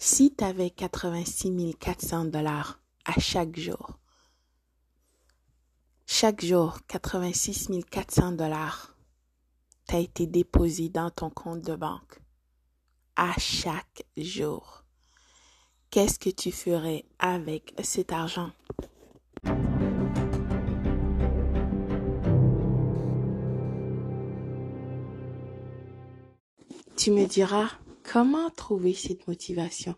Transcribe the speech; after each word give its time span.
Si 0.00 0.32
tu 0.32 0.44
avais 0.44 0.70
86 0.70 1.74
400 1.78 2.26
dollars 2.26 2.78
à 3.04 3.18
chaque 3.18 3.58
jour, 3.58 3.98
chaque 6.06 6.44
jour, 6.44 6.78
86 6.86 7.68
400 7.90 8.32
dollars 8.32 8.94
t'a 9.86 9.98
été 9.98 10.28
déposé 10.28 10.88
dans 10.88 11.10
ton 11.10 11.30
compte 11.30 11.62
de 11.62 11.74
banque. 11.74 12.20
À 13.16 13.32
chaque 13.38 14.04
jour. 14.16 14.84
Qu'est-ce 15.90 16.20
que 16.20 16.30
tu 16.30 16.52
ferais 16.52 17.04
avec 17.18 17.74
cet 17.82 18.12
argent? 18.12 18.52
Tu 26.96 27.10
me 27.10 27.26
diras, 27.26 27.68
comment 28.10 28.48
trouver 28.50 28.94
cette 28.94 29.28
motivation? 29.28 29.94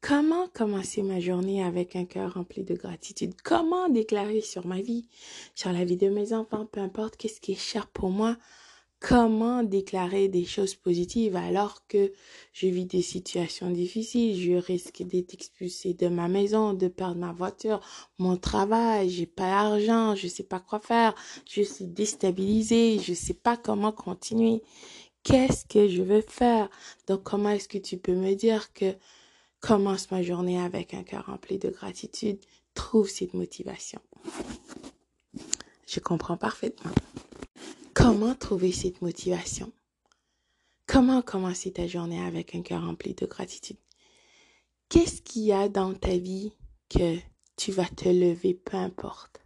Comment 0.00 0.48
commencer 0.48 1.02
ma 1.02 1.20
journée 1.20 1.62
avec 1.62 1.94
un 1.96 2.04
cœur 2.04 2.34
rempli 2.34 2.64
de 2.64 2.74
gratitude? 2.74 3.34
Comment 3.42 3.88
déclarer 3.88 4.40
sur 4.40 4.66
ma 4.66 4.80
vie, 4.80 5.06
sur 5.54 5.70
la 5.72 5.84
vie 5.84 5.96
de 5.96 6.08
mes 6.08 6.32
enfants, 6.32 6.66
peu 6.66 6.80
importe 6.80 7.16
qu'est-ce 7.16 7.40
qui 7.40 7.52
est 7.52 7.60
cher 7.60 7.88
pour 7.88 8.10
moi? 8.10 8.36
Comment 9.00 9.62
déclarer 9.62 10.28
des 10.28 10.46
choses 10.46 10.74
positives 10.74 11.36
alors 11.36 11.86
que 11.86 12.12
je 12.54 12.66
vis 12.68 12.86
des 12.86 13.02
situations 13.02 13.70
difficiles, 13.70 14.40
je 14.40 14.52
risque 14.52 15.02
d'être 15.02 15.34
expulsé 15.34 15.92
de 15.92 16.08
ma 16.08 16.28
maison, 16.28 16.72
de 16.72 16.88
perdre 16.88 17.20
ma 17.20 17.32
voiture, 17.32 17.80
mon 18.18 18.38
travail, 18.38 19.10
j'ai 19.10 19.26
pas 19.26 19.50
d'argent, 19.50 20.14
je 20.14 20.28
sais 20.28 20.44
pas 20.44 20.60
quoi 20.60 20.80
faire, 20.80 21.14
je 21.46 21.60
suis 21.60 21.84
déstabilisée, 21.84 22.98
je 22.98 23.12
sais 23.12 23.34
pas 23.34 23.58
comment 23.58 23.92
continuer 23.92 24.62
qu'est-ce 25.26 25.66
que 25.66 25.88
je 25.88 26.02
veux 26.02 26.20
faire? 26.20 26.70
Donc, 27.08 27.24
comment 27.24 27.50
est-ce 27.50 27.68
que 27.68 27.78
tu 27.78 27.98
peux 27.98 28.14
me 28.14 28.34
dire 28.34 28.72
que 28.72 28.94
commence 29.60 30.10
ma 30.12 30.22
journée 30.22 30.60
avec 30.60 30.94
un 30.94 31.02
cœur 31.02 31.26
rempli 31.26 31.58
de 31.58 31.68
gratitude? 31.68 32.38
Trouve 32.74 33.08
cette 33.08 33.34
motivation. 33.34 34.00
Je 35.88 35.98
comprends 35.98 36.36
parfaitement. 36.36 36.92
Comment 37.92 38.36
trouver 38.36 38.70
cette 38.70 39.02
motivation? 39.02 39.72
Comment 40.86 41.22
commencer 41.22 41.72
ta 41.72 41.88
journée 41.88 42.22
avec 42.22 42.54
un 42.54 42.62
cœur 42.62 42.84
rempli 42.84 43.14
de 43.14 43.26
gratitude? 43.26 43.78
Qu'est-ce 44.88 45.22
qu'il 45.22 45.42
y 45.42 45.52
a 45.52 45.68
dans 45.68 45.92
ta 45.94 46.16
vie 46.16 46.52
que 46.88 47.16
tu 47.56 47.72
vas 47.72 47.88
te 47.88 48.08
lever, 48.08 48.54
peu 48.54 48.76
importe, 48.76 49.40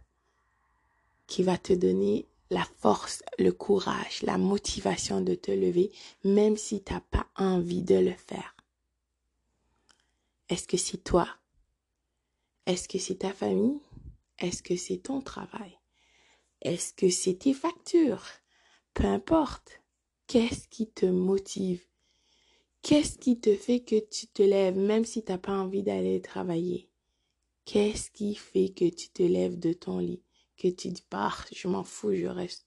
qui 1.25 1.41
va 1.41 1.57
te 1.57 1.73
donner 1.73 2.27
la 2.51 2.65
force, 2.79 3.23
le 3.39 3.51
courage, 3.53 4.21
la 4.23 4.37
motivation 4.37 5.21
de 5.21 5.35
te 5.35 5.51
lever, 5.51 5.89
même 6.25 6.57
si 6.57 6.83
tu 6.83 6.93
n'as 6.93 6.99
pas 6.99 7.25
envie 7.37 7.81
de 7.81 7.95
le 7.95 8.13
faire. 8.13 8.55
Est-ce 10.49 10.67
que 10.67 10.75
c'est 10.75 11.01
toi? 11.01 11.29
Est-ce 12.65 12.89
que 12.89 12.99
c'est 12.99 13.19
ta 13.19 13.31
famille? 13.31 13.79
Est-ce 14.37 14.61
que 14.61 14.75
c'est 14.75 14.97
ton 14.97 15.21
travail? 15.21 15.79
Est-ce 16.61 16.93
que 16.93 17.09
c'est 17.09 17.35
tes 17.35 17.53
factures? 17.53 18.25
Peu 18.93 19.05
importe. 19.05 19.81
Qu'est-ce 20.27 20.67
qui 20.67 20.91
te 20.91 21.05
motive? 21.05 21.81
Qu'est-ce 22.81 23.17
qui 23.17 23.39
te 23.39 23.55
fait 23.55 23.79
que 23.79 23.99
tu 23.99 24.27
te 24.27 24.41
lèves 24.41 24.77
même 24.77 25.05
si 25.05 25.23
tu 25.23 25.31
n'as 25.31 25.37
pas 25.37 25.57
envie 25.57 25.83
d'aller 25.83 26.21
travailler? 26.21 26.89
Qu'est-ce 27.63 28.11
qui 28.11 28.35
fait 28.35 28.69
que 28.69 28.89
tu 28.89 29.07
te 29.09 29.23
lèves 29.23 29.57
de 29.57 29.71
ton 29.71 29.99
lit? 29.99 30.21
Tu 30.67 30.89
dis 30.89 31.05
pas, 31.09 31.33
je 31.51 31.67
m'en 31.67 31.83
fous, 31.83 32.13
je 32.13 32.27
reste. 32.27 32.65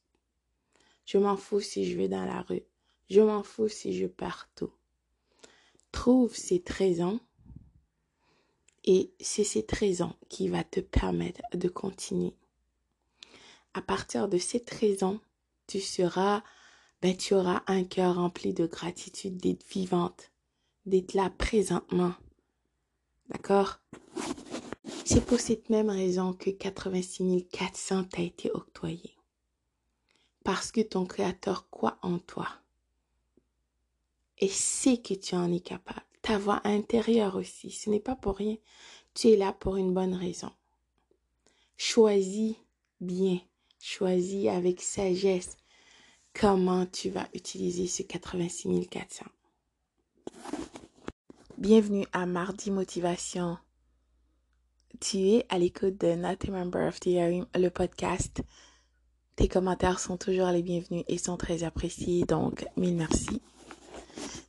Je 1.04 1.18
m'en 1.18 1.36
fous 1.36 1.60
si 1.60 1.90
je 1.90 1.96
vais 1.96 2.08
dans 2.08 2.24
la 2.24 2.42
rue. 2.42 2.62
Je 3.10 3.20
m'en 3.20 3.42
fous 3.42 3.68
si 3.68 3.96
je 3.96 4.06
pars 4.06 4.48
tout. 4.54 4.72
Trouve 5.92 6.34
ces 6.34 6.62
13 6.62 7.02
ans 7.02 7.20
et 8.84 9.12
c'est 9.20 9.44
ces 9.44 9.64
13 9.64 10.02
ans 10.02 10.16
qui 10.28 10.48
va 10.48 10.64
te 10.64 10.80
permettre 10.80 11.42
de 11.54 11.68
continuer. 11.68 12.34
À 13.74 13.82
partir 13.82 14.28
de 14.28 14.38
ces 14.38 14.62
13 14.62 15.02
ans, 15.02 15.20
tu 15.66 15.80
seras, 15.80 16.42
ben, 17.00 17.16
tu 17.16 17.34
auras 17.34 17.62
un 17.66 17.84
cœur 17.84 18.16
rempli 18.16 18.52
de 18.52 18.66
gratitude 18.66 19.36
d'être 19.38 19.66
vivante, 19.68 20.30
d'être 20.86 21.14
là 21.14 21.30
présentement. 21.30 22.14
D'accord? 23.28 23.80
C'est 25.06 25.26
pour 25.26 25.38
cette 25.38 25.68
même 25.68 25.90
raison 25.90 26.32
que 26.32 26.48
86 26.48 27.46
400 27.52 28.04
t'a 28.04 28.22
été 28.22 28.50
octroyé. 28.50 29.14
Parce 30.44 30.72
que 30.72 30.80
ton 30.80 31.04
Créateur 31.04 31.68
croit 31.68 31.98
en 32.00 32.18
toi 32.18 32.48
et 34.38 34.48
sait 34.48 34.96
que 34.96 35.12
tu 35.12 35.34
en 35.34 35.52
es 35.52 35.60
capable. 35.60 36.00
Ta 36.22 36.38
voix 36.38 36.62
intérieure 36.64 37.36
aussi, 37.36 37.70
ce 37.70 37.90
n'est 37.90 38.00
pas 38.00 38.16
pour 38.16 38.36
rien. 38.36 38.56
Tu 39.12 39.28
es 39.28 39.36
là 39.36 39.52
pour 39.52 39.76
une 39.76 39.92
bonne 39.92 40.14
raison. 40.14 40.50
Choisis 41.76 42.54
bien, 42.98 43.40
choisis 43.78 44.48
avec 44.48 44.80
sagesse 44.80 45.58
comment 46.32 46.86
tu 46.86 47.10
vas 47.10 47.28
utiliser 47.34 47.88
ce 47.88 48.02
86 48.02 48.88
400. 48.88 49.26
Bienvenue 51.58 52.06
à 52.12 52.24
Mardi 52.24 52.70
Motivation 52.70 53.58
tu 55.00 55.18
es 55.18 55.46
à 55.48 55.58
l'écoute 55.58 56.00
de 56.00 56.14
Not 56.14 56.46
a 56.46 56.50
Member 56.50 56.88
of 56.88 57.00
the 57.00 57.06
Hearing, 57.06 57.46
le 57.54 57.68
podcast. 57.68 58.42
Tes 59.36 59.48
commentaires 59.48 59.98
sont 59.98 60.16
toujours 60.16 60.48
les 60.48 60.62
bienvenus 60.62 61.04
et 61.08 61.18
sont 61.18 61.36
très 61.36 61.64
appréciés, 61.64 62.24
donc 62.24 62.66
mille 62.76 62.96
merci. 62.96 63.40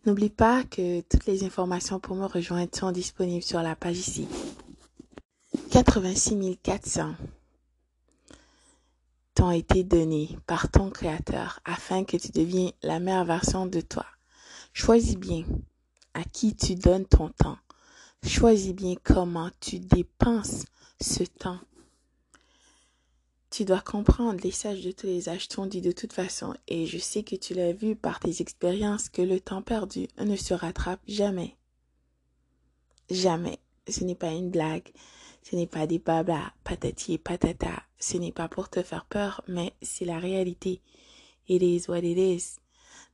N'oublie 0.06 0.30
pas 0.30 0.64
que 0.64 1.02
toutes 1.02 1.26
les 1.26 1.44
informations 1.44 2.00
pour 2.00 2.16
me 2.16 2.26
rejoindre 2.26 2.76
sont 2.76 2.92
disponibles 2.92 3.44
sur 3.44 3.62
la 3.62 3.76
page 3.76 3.98
ici. 3.98 4.28
86 5.72 6.58
400 6.62 7.16
t'ont 9.34 9.52
été 9.52 9.84
donnés 9.84 10.38
par 10.48 10.70
ton 10.70 10.90
créateur 10.90 11.60
afin 11.66 12.04
que 12.04 12.18
tu 12.18 12.32
deviennes 12.32 12.72
la 12.84 13.00
meilleure 13.00 13.26
version 13.26 13.66
de 13.66 13.82
toi. 13.82 14.06
Choisis 14.74 15.18
bien 15.18 15.44
à 16.14 16.24
qui 16.24 16.56
tu 16.56 16.76
donnes 16.76 17.06
ton 17.06 17.30
temps 17.30 17.58
Choisis 18.28 18.74
bien 18.74 18.96
comment 19.04 19.52
tu 19.60 19.80
dépenses 19.80 20.66
ce 21.00 21.24
temps. 21.24 21.60
Tu 23.52 23.66
dois 23.66 23.82
comprendre, 23.82 24.42
les 24.44 24.52
sages 24.52 24.82
de 24.82 24.92
tous 24.92 25.06
les 25.06 25.30
âges 25.30 25.48
t'ont 25.48 25.68
dit 25.68 25.82
de 25.82 25.92
toute 25.92 26.12
façon, 26.12 26.56
et 26.68 26.88
je 26.88 26.98
sais 26.98 27.22
que 27.22 27.36
tu 27.36 27.54
l'as 27.54 27.72
vu 27.72 27.96
par 27.96 28.20
tes 28.20 28.42
expériences, 28.42 29.10
que 29.10 29.22
le 29.22 29.40
temps 29.40 29.62
perdu 29.62 30.08
ne 30.18 30.36
se 30.36 30.56
rattrape 30.56 31.02
jamais. 31.08 31.56
Jamais. 33.12 33.60
Ce 33.88 34.04
n'est 34.04 34.16
pas 34.16 34.32
une 34.32 34.50
blague. 34.50 34.92
Ce 35.44 35.56
n'est 35.56 35.68
pas 35.68 35.86
des 35.86 36.00
babas, 36.00 36.52
patati 36.64 37.14
et 37.14 37.18
patata. 37.20 37.84
Ce 38.00 38.18
n'est 38.18 38.32
pas 38.32 38.50
pour 38.50 38.70
te 38.70 38.82
faire 38.82 39.06
peur, 39.06 39.42
mais 39.48 39.74
c'est 39.84 40.06
la 40.06 40.18
réalité. 40.18 40.82
It 41.48 41.62
is 41.62 41.88
what 41.88 42.00
it 42.00 42.18
is. 42.18 42.56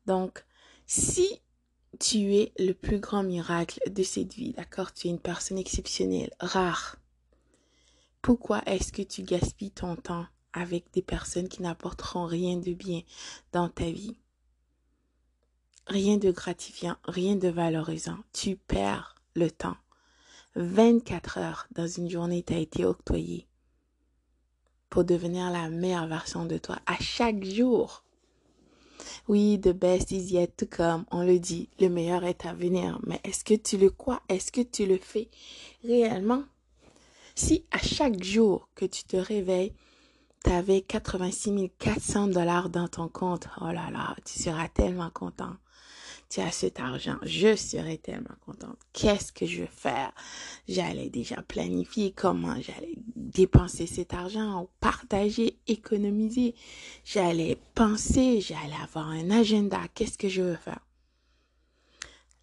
Donc, 0.06 0.46
si 0.86 1.42
tu 2.02 2.34
es 2.34 2.52
le 2.58 2.74
plus 2.74 3.00
grand 3.00 3.22
miracle 3.22 3.80
de 3.88 4.02
cette 4.02 4.34
vie, 4.34 4.54
d'accord? 4.54 4.92
Tu 4.92 5.08
es 5.08 5.12
une 5.12 5.20
personne 5.20 5.60
exceptionnelle, 5.60 6.32
rare. 6.40 6.98
Pourquoi 8.24 8.64
est-ce 8.66 8.92
que 8.92 9.04
tu 9.04 9.22
gaspilles 9.22 9.72
ton 9.72 9.96
temps 9.96 10.26
avec 10.52 10.92
des 10.94 11.04
personnes 11.04 11.48
qui 11.48 11.62
n'apporteront 11.62 12.26
rien 12.26 12.58
de 12.58 12.74
bien 12.74 13.02
dans 13.52 13.70
ta 13.70 13.86
vie? 13.86 14.18
Rien 15.86 16.18
de 16.18 16.32
gratifiant, 16.32 16.98
rien 17.06 17.36
de 17.36 17.50
valorisant. 17.50 18.18
Tu 18.34 18.56
perds 18.56 19.16
le 19.36 19.52
temps. 19.52 19.78
24 20.56 21.38
heures 21.38 21.68
dans 21.76 21.88
une 21.88 22.10
journée 22.10 22.42
t'a 22.42 22.58
été 22.58 22.84
octroyée 22.84 23.48
pour 24.90 25.06
devenir 25.06 25.52
la 25.52 25.70
meilleure 25.70 26.08
version 26.08 26.46
de 26.46 26.58
toi 26.58 26.80
à 26.88 26.98
chaque 27.00 27.44
jour. 27.44 28.04
Oui, 29.28 29.60
the 29.60 29.74
best 29.74 30.12
is 30.12 30.32
yet 30.32 30.56
to 30.58 30.66
come. 30.66 31.06
On 31.12 31.24
le 31.24 31.40
dit, 31.40 31.70
le 31.80 31.90
meilleur 31.90 32.24
est 32.24 32.46
à 32.46 32.54
venir. 32.54 33.00
Mais 33.06 33.20
est-ce 33.24 33.44
que 33.44 33.54
tu 33.54 33.78
le 33.78 33.90
crois? 33.90 34.22
Est-ce 34.30 34.52
que 34.52 34.62
tu 34.62 34.86
le 34.86 34.98
fais 34.98 35.30
réellement? 35.84 36.44
Si 37.36 37.66
à 37.72 37.80
chaque 37.80 38.24
jour 38.24 38.70
que 38.76 38.86
tu 38.86 39.04
te 39.04 39.18
réveilles, 39.18 39.74
tu 40.44 40.52
avais 40.52 40.82
86 40.82 41.70
400 41.80 42.28
dollars 42.28 42.70
dans 42.70 42.88
ton 42.88 43.08
compte, 43.08 43.48
oh 43.62 43.68
là 43.68 43.90
là, 43.92 44.16
tu 44.26 44.42
seras 44.42 44.68
tellement 44.68 45.10
content 45.10 45.56
tu 46.32 46.40
as 46.40 46.52
cet 46.52 46.80
argent, 46.80 47.18
je 47.24 47.58
serais 47.58 47.98
tellement 47.98 48.36
contente. 48.46 48.78
Qu'est-ce 48.94 49.34
que 49.34 49.46
je 49.46 49.64
vais 49.64 49.70
faire? 49.70 50.12
J'allais 50.68 51.10
déjà 51.10 51.42
planifier 51.42 52.14
comment 52.14 52.56
j'allais 52.62 52.96
dépenser 53.34 53.88
cet 53.88 54.14
argent, 54.14 54.70
partager, 54.80 55.58
économiser. 55.68 56.56
J'allais 57.04 57.58
penser, 57.76 58.42
j'allais 58.42 58.82
avoir 58.84 59.08
un 59.08 59.32
agenda. 59.32 59.80
Qu'est-ce 59.94 60.18
que 60.18 60.30
je 60.30 60.42
veux 60.42 60.56
faire? 60.56 60.80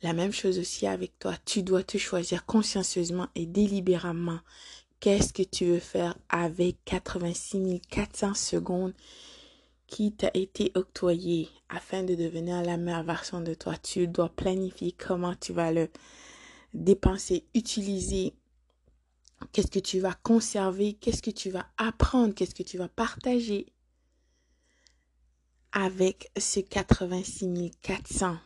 La 0.03 0.13
même 0.13 0.33
chose 0.33 0.59
aussi 0.59 0.87
avec 0.87 1.19
toi. 1.19 1.35
Tu 1.45 1.63
dois 1.63 1.83
te 1.83 1.99
choisir 1.99 2.47
consciencieusement 2.47 3.29
et 3.35 3.47
délibérément. 3.47 4.39
Qu'est-ce 5.01 5.33
que 5.33 5.43
tu 5.43 5.67
veux 5.67 5.81
faire 5.81 6.17
avec 6.29 6.77
86 6.85 7.81
400 7.91 8.35
secondes 8.35 8.95
qui 9.87 10.13
t'a 10.13 10.31
été 10.35 10.71
octroyé 10.75 11.49
afin 11.69 12.03
de 12.03 12.15
devenir 12.15 12.63
la 12.63 12.77
meilleure 12.77 13.05
version 13.05 13.41
de 13.41 13.55
toi? 13.55 13.77
Tu 13.77 14.07
dois 14.07 14.29
planifier 14.29 14.93
comment 14.93 15.35
tu 15.35 15.53
vas 15.53 15.73
le 15.73 15.89
dépenser, 16.75 17.45
utiliser, 17.55 18.35
qu'est-ce 19.53 19.71
que 19.71 19.79
tu 19.79 20.01
vas 20.01 20.15
conserver, 20.15 20.95
qu'est-ce 20.95 21.23
que 21.23 21.31
tu 21.31 21.51
vas 21.51 21.67
apprendre, 21.77 22.35
qu'est-ce 22.35 22.55
que 22.55 22.63
tu 22.63 22.79
vas 22.79 22.89
partager? 22.89 23.73
Avec 25.73 26.31
ce 26.39 26.61
86 26.61 27.71
400. 27.83 28.39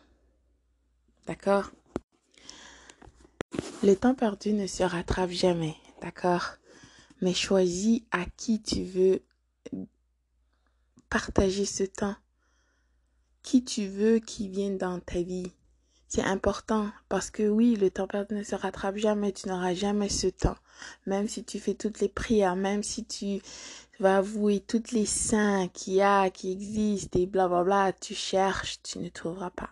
D'accord? 1.27 1.71
Le 3.83 3.95
temps 3.95 4.15
perdu 4.15 4.53
ne 4.53 4.67
se 4.67 4.83
rattrape 4.83 5.31
jamais, 5.31 5.77
d'accord? 6.01 6.57
Mais 7.21 7.35
choisis 7.35 8.03
à 8.11 8.25
qui 8.37 8.61
tu 8.63 8.83
veux 8.85 9.23
partager 11.09 11.65
ce 11.65 11.85
temps. 11.85 12.17
Qui 13.43 13.65
tu 13.65 13.87
veux 13.87 14.19
qui 14.19 14.49
vienne 14.49 14.79
dans 14.79 15.01
ta 15.01 15.23
vie. 15.23 15.53
C'est 16.15 16.25
important 16.25 16.91
parce 17.09 17.31
que 17.31 17.49
oui, 17.49 17.75
le 17.75 17.91
temps 17.91 18.07
perdu 18.07 18.35
ne 18.35 18.43
se 18.43 18.55
rattrape 18.55 18.99
jamais. 18.99 19.33
Tu 19.33 19.49
n'auras 19.49 19.73
jamais 19.73 20.11
ce 20.11 20.27
temps. 20.27 20.59
Même 21.07 21.27
si 21.27 21.43
tu 21.43 21.59
fais 21.59 21.73
toutes 21.73 22.01
les 22.01 22.11
prières, 22.11 22.55
même 22.55 22.83
si 22.83 23.07
tu 23.07 23.41
vas 23.99 24.19
avouer 24.19 24.61
toutes 24.61 24.93
les 24.93 25.07
saints 25.07 25.69
qu'il 25.69 25.95
y 25.95 26.03
a, 26.03 26.29
qui 26.29 26.53
existent 26.53 27.19
et 27.19 27.25
blablabla, 27.25 27.65
bla 27.65 27.85
bla, 27.85 27.93
tu 27.95 28.15
cherches, 28.15 28.83
tu 28.83 28.99
ne 28.99 29.09
trouveras 29.09 29.49
pas. 29.49 29.71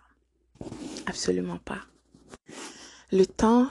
Absolument 1.05 1.59
pas. 1.59 1.81
Le 3.11 3.27
temps 3.27 3.67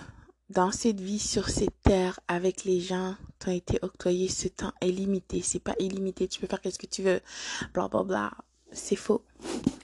dans 0.48 0.70
cette 0.70 1.00
vie 1.00 1.18
sur 1.18 1.48
cette 1.48 1.82
terre 1.82 2.20
avec 2.28 2.62
les 2.62 2.80
gens 2.80 3.16
t'ont 3.40 3.50
été 3.50 3.80
octroyé, 3.82 4.28
ce 4.28 4.46
temps 4.46 4.72
est 4.80 4.92
limité. 4.92 5.42
C'est 5.42 5.58
pas 5.58 5.74
illimité. 5.80 6.28
Tu 6.28 6.38
peux 6.38 6.46
faire 6.46 6.60
ce 6.72 6.78
que 6.78 6.86
tu 6.86 7.02
veux. 7.02 7.20
Bla 7.74 7.88
bla 7.88 8.04
bla. 8.04 8.30
C'est 8.72 8.96
faux. 8.96 9.24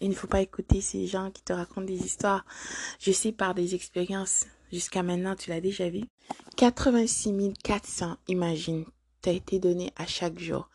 Il 0.01 0.11
ne 0.11 0.15
faut 0.15 0.27
pas 0.27 0.43
écouter 0.43 0.81
ces 0.81 1.07
gens 1.07 1.31
qui 1.31 1.43
te 1.43 1.53
racontent 1.53 1.87
des 1.87 2.05
histoires. 2.05 2.45
Je 3.01 3.13
sais 3.13 3.33
par 3.33 3.55
des 3.55 3.75
expériences. 3.75 4.45
Jusqu'à 4.73 5.03
maintenant, 5.03 5.37
tu 5.37 5.51
l'as 5.51 5.61
déjà 5.61 5.89
vu. 5.89 6.03
86 6.57 7.53
400, 7.63 8.17
imagine, 8.29 8.85
t'a 9.23 9.31
été 9.31 9.59
donné 9.59 9.93
à 9.97 10.07
chaque 10.07 10.39
jour. 10.39 10.69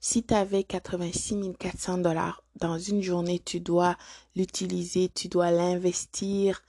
Si 0.00 0.22
tu 0.22 0.34
avais 0.34 0.64
86 0.64 1.54
400 1.58 1.98
dollars 1.98 2.44
dans 2.56 2.78
une 2.78 3.02
journée, 3.02 3.40
tu 3.44 3.60
dois 3.60 3.96
l'utiliser, 4.36 5.10
tu 5.12 5.28
dois 5.28 5.50
l'investir 5.50 6.62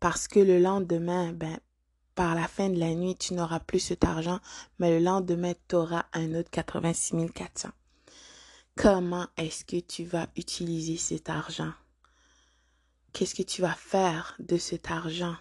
parce 0.00 0.28
que 0.28 0.40
le 0.40 0.58
lendemain, 0.58 1.32
ben, 1.32 1.58
par 2.14 2.34
la 2.34 2.46
fin 2.46 2.68
de 2.68 2.78
la 2.78 2.94
nuit, 2.94 3.16
tu 3.16 3.34
n'auras 3.34 3.60
plus 3.60 3.80
cet 3.80 4.04
argent, 4.04 4.38
mais 4.78 4.90
le 4.90 5.04
lendemain, 5.04 5.54
tu 5.68 5.76
auras 5.76 6.04
un 6.12 6.34
autre 6.34 6.50
86 6.50 7.30
400. 7.34 7.70
Comment 8.76 9.28
est-ce 9.36 9.64
que 9.64 9.78
tu 9.78 10.04
vas 10.04 10.28
utiliser 10.36 10.96
cet 10.96 11.30
argent? 11.30 11.72
Qu'est-ce 13.12 13.34
que 13.36 13.42
tu 13.42 13.62
vas 13.62 13.74
faire 13.74 14.36
de 14.40 14.56
cet 14.56 14.90
argent? 14.90 15.36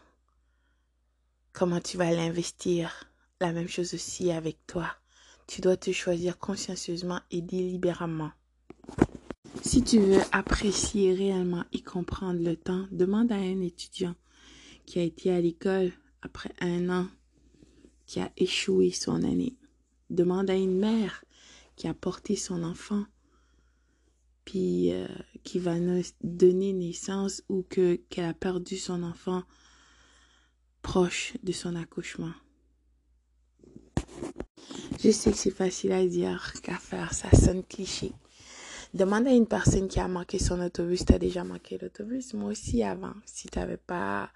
Comment 1.52 1.82
tu 1.82 1.98
vas 1.98 2.12
l'investir? 2.12 3.12
La 3.42 3.52
même 3.52 3.68
chose 3.68 3.96
aussi 3.96 4.32
avec 4.32 4.66
toi. 4.68 4.88
Tu 5.48 5.62
dois 5.62 5.78
te 5.78 5.92
choisir 5.92 6.38
consciencieusement 6.38 7.20
et 7.32 7.42
délibérément. 7.42 8.32
Si 9.64 9.84
tu 9.84 10.00
veux 10.00 10.22
apprécier 10.32 11.14
réellement 11.14 11.66
et 11.74 11.82
comprendre 11.82 12.40
le 12.40 12.56
temps, 12.56 12.86
demande 12.92 13.32
à 13.32 13.36
un 13.36 13.62
étudiant 13.62 14.16
qui 14.86 15.00
a 15.00 15.04
été 15.04 15.32
à 15.32 15.42
l'école 15.42 15.92
après 16.22 16.54
un 16.62 16.90
an, 16.90 17.08
qui 18.06 18.20
a 18.20 18.32
échoué 18.38 18.92
son 18.92 19.24
année. 19.24 19.56
Demande 20.12 20.50
à 20.52 20.56
une 20.56 20.78
mère 20.78 21.26
qui 21.76 21.88
a 21.88 21.94
porté 21.94 22.36
son 22.36 22.64
enfant, 22.64 23.04
puis 24.46 24.92
euh, 24.92 25.08
qui 25.44 25.60
va 25.60 25.76
donner 26.22 26.74
naissance 26.74 27.44
ou 27.50 27.64
que 27.64 27.96
qu'elle 28.10 28.26
a 28.26 28.34
perdu 28.34 28.78
son 28.78 29.04
enfant 29.04 29.44
proche 30.82 31.34
de 31.44 31.52
son 31.52 31.76
accouchement. 31.76 32.34
Je 35.00 35.12
sais 35.12 35.32
que 35.32 35.38
c'est 35.38 35.52
facile 35.52 35.92
à 35.92 36.06
dire 36.06 36.54
qu'à 36.62 36.78
faire, 36.78 37.14
ça 37.14 37.30
sonne 37.32 37.64
cliché. 37.64 38.14
Demande 38.94 39.26
à 39.26 39.32
une 39.32 39.48
personne 39.48 39.88
qui 39.88 40.00
a 40.00 40.08
manqué 40.08 40.38
son 40.38 40.62
autobus, 40.62 41.04
tu 41.04 41.14
as 41.14 41.20
déjà 41.20 41.44
manqué 41.44 41.80
l'autobus. 41.82 42.36
Moi 42.36 42.52
aussi 42.52 42.84
avant, 42.84 43.14
si 43.26 43.48
tu 43.48 43.58
n'avais 43.58 43.78
pas 43.78 44.30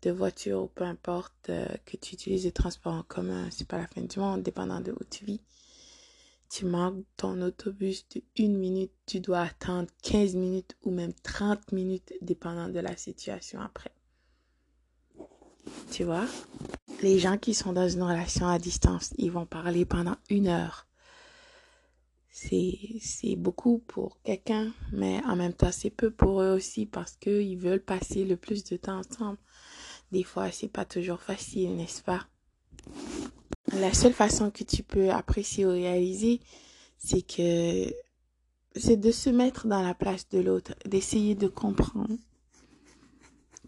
de 0.00 0.10
voiture 0.10 0.62
ou 0.62 0.66
peu 0.68 0.84
importe 0.84 1.50
euh, 1.50 1.66
que 1.84 1.98
tu 1.98 2.14
utilises 2.14 2.44
les 2.44 2.52
transports 2.52 2.94
en 2.94 3.02
commun, 3.02 3.48
c'est 3.50 3.68
pas 3.68 3.76
la 3.76 3.86
fin 3.86 4.00
du 4.00 4.18
monde, 4.18 4.42
dépendant 4.42 4.80
de 4.80 4.92
où 4.92 5.04
tu 5.10 5.26
vis. 5.26 5.42
Tu 6.48 6.64
manques 6.64 7.04
ton 7.16 7.42
autobus 7.42 8.08
de 8.08 8.22
une 8.36 8.56
minute, 8.58 8.92
tu 9.06 9.20
dois 9.20 9.40
attendre 9.40 9.88
15 10.02 10.34
minutes 10.34 10.76
ou 10.82 10.90
même 10.90 11.12
30 11.22 11.72
minutes, 11.72 12.14
dépendant 12.22 12.68
de 12.68 12.80
la 12.80 12.96
situation 12.96 13.60
après. 13.60 13.92
Tu 15.90 16.04
vois? 16.04 16.26
Les 17.02 17.18
gens 17.18 17.36
qui 17.36 17.54
sont 17.54 17.72
dans 17.72 17.88
une 17.88 18.02
relation 18.02 18.48
à 18.48 18.58
distance, 18.58 19.12
ils 19.18 19.30
vont 19.30 19.46
parler 19.46 19.84
pendant 19.84 20.16
une 20.30 20.48
heure. 20.48 20.86
C'est, 22.30 22.78
c'est 23.00 23.36
beaucoup 23.36 23.78
pour 23.80 24.20
quelqu'un, 24.22 24.72
mais 24.92 25.20
en 25.26 25.36
même 25.36 25.52
temps, 25.52 25.72
c'est 25.72 25.90
peu 25.90 26.10
pour 26.10 26.40
eux 26.40 26.52
aussi 26.52 26.86
parce 26.86 27.16
qu'ils 27.16 27.58
veulent 27.58 27.84
passer 27.84 28.24
le 28.24 28.36
plus 28.36 28.64
de 28.64 28.76
temps 28.76 29.00
ensemble. 29.00 29.38
Des 30.12 30.22
fois, 30.22 30.50
c'est 30.50 30.68
pas 30.68 30.84
toujours 30.84 31.20
facile, 31.20 31.76
n'est-ce 31.76 32.02
pas? 32.02 32.26
La 33.72 33.92
seule 33.92 34.12
façon 34.12 34.50
que 34.50 34.64
tu 34.64 34.82
peux 34.82 35.10
apprécier 35.10 35.66
ou 35.66 35.70
réaliser, 35.70 36.40
c'est 36.98 37.22
que 37.22 37.92
c'est 38.76 38.96
de 38.96 39.10
se 39.10 39.30
mettre 39.30 39.66
dans 39.66 39.82
la 39.82 39.94
place 39.94 40.28
de 40.28 40.38
l'autre, 40.38 40.74
d'essayer 40.86 41.34
de 41.34 41.48
comprendre 41.48 42.16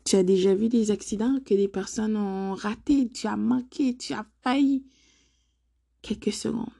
tu 0.05 0.17
as 0.17 0.23
déjà 0.23 0.55
vu 0.55 0.69
des 0.69 0.91
accidents 0.91 1.38
que 1.44 1.55
des 1.55 1.69
personnes 1.69 2.17
ont 2.17 2.55
raté, 2.55 3.08
tu 3.08 3.26
as 3.26 3.37
manqué, 3.37 3.97
tu 3.97 4.12
as 4.12 4.26
failli. 4.43 4.85
Quelques 6.02 6.32
secondes 6.32 6.73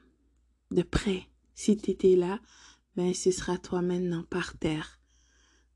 de 0.71 0.81
près. 0.81 1.27
Si 1.53 1.77
tu 1.77 1.91
étais 1.91 2.15
là, 2.15 2.39
ben 2.95 3.13
ce 3.13 3.31
sera 3.31 3.57
toi 3.57 3.81
maintenant 3.81 4.23
par 4.29 4.57
terre, 4.57 4.99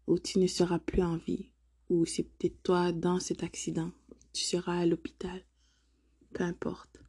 ou 0.08 0.20
tu 0.20 0.40
ne 0.40 0.48
seras 0.48 0.80
plus 0.80 1.04
en 1.04 1.18
vie, 1.18 1.50
ou 1.90 2.06
c'est 2.06 2.24
peut-être 2.24 2.62
toi 2.64 2.92
dans 2.92 3.20
cet 3.20 3.44
accident, 3.44 3.92
tu 4.34 4.44
seras 4.44 4.80
à 4.80 4.86
l'hôpital, 4.86 5.42
peu 6.34 6.44
importe. 6.44 7.00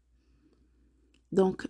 Donc, 1.33 1.69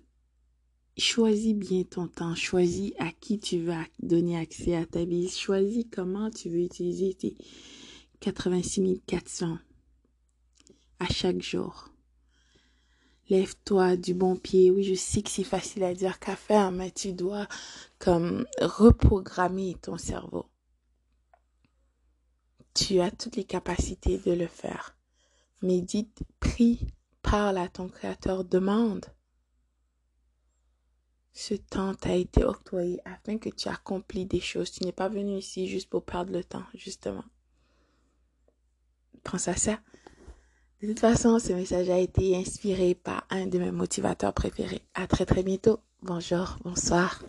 choisis 0.96 1.54
bien 1.54 1.84
ton 1.84 2.08
temps, 2.08 2.34
choisis 2.34 2.92
à 2.98 3.10
qui 3.12 3.38
tu 3.38 3.62
vas 3.62 3.84
donner 4.00 4.38
accès 4.38 4.74
à 4.76 4.86
ta 4.86 5.04
vie, 5.04 5.28
choisis 5.28 5.84
comment 5.90 6.30
tu 6.30 6.48
veux 6.48 6.60
utiliser 6.60 7.14
tes 7.14 7.36
86 8.20 9.00
400 9.06 9.58
à 10.98 11.06
chaque 11.06 11.42
jour. 11.42 11.90
Lève-toi 13.28 13.96
du 13.96 14.14
bon 14.14 14.36
pied. 14.36 14.70
Oui, 14.70 14.84
je 14.84 14.94
sais 14.94 15.20
que 15.20 15.30
c'est 15.30 15.42
facile 15.42 15.82
à 15.82 15.94
dire 15.94 16.20
qu'à 16.20 16.36
faire, 16.36 16.70
mais 16.70 16.92
tu 16.92 17.12
dois 17.12 17.48
comme 17.98 18.46
reprogrammer 18.60 19.76
ton 19.82 19.98
cerveau. 19.98 20.46
Tu 22.72 23.00
as 23.00 23.10
toutes 23.10 23.36
les 23.36 23.44
capacités 23.44 24.18
de 24.18 24.32
le 24.32 24.46
faire. 24.46 24.96
Médite, 25.62 26.22
prie, 26.38 26.86
parle 27.22 27.58
à 27.58 27.68
ton 27.68 27.88
Créateur, 27.88 28.44
demande. 28.44 29.06
Ce 31.46 31.54
temps 31.54 31.94
t'a 31.94 32.14
été 32.14 32.44
octroyé 32.44 33.00
afin 33.04 33.38
que 33.38 33.50
tu 33.50 33.68
accomplis 33.68 34.26
des 34.26 34.40
choses. 34.40 34.72
Tu 34.72 34.84
n'es 34.84 34.92
pas 34.92 35.08
venu 35.08 35.38
ici 35.38 35.68
juste 35.68 35.88
pour 35.88 36.02
perdre 36.02 36.32
le 36.32 36.42
temps, 36.42 36.64
justement 36.74 37.24
pense 39.30 39.48
à 39.48 39.56
ça. 39.56 39.78
De 40.82 40.88
toute 40.88 41.00
façon, 41.00 41.38
ce 41.38 41.52
message 41.52 41.88
a 41.90 41.98
été 41.98 42.36
inspiré 42.36 42.94
par 42.94 43.26
un 43.30 43.46
de 43.46 43.58
mes 43.58 43.72
motivateurs 43.72 44.32
préférés. 44.32 44.82
À 44.94 45.06
très 45.06 45.26
très 45.26 45.42
bientôt. 45.42 45.80
Bonjour, 46.02 46.58
bonsoir. 46.64 47.22